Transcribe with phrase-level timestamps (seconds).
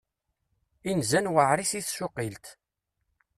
[0.91, 2.45] Inzan weɛrit i tsuqilt.